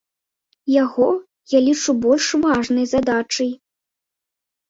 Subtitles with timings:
[0.83, 1.09] Яго
[1.55, 3.51] я лічу больш важнай задачай.